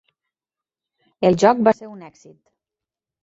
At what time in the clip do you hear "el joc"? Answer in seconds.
1.29-1.61